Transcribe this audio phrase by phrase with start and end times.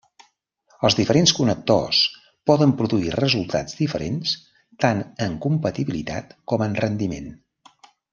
[0.87, 1.99] Els diferents connectors
[2.51, 4.33] poden produir resultats diferents
[4.87, 7.29] tant en compatibilitat com en rendiment.